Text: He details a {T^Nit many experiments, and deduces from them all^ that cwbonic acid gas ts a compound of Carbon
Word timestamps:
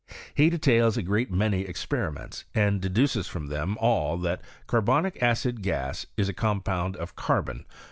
He 0.33 0.49
details 0.49 0.97
a 0.97 1.03
{T^Nit 1.03 1.29
many 1.29 1.61
experiments, 1.61 2.45
and 2.55 2.81
deduces 2.81 3.27
from 3.27 3.49
them 3.49 3.77
all^ 3.79 4.19
that 4.23 4.41
cwbonic 4.67 5.21
acid 5.21 5.61
gas 5.61 6.07
ts 6.17 6.27
a 6.27 6.33
compound 6.33 6.95
of 6.95 7.15
Carbon 7.15 7.67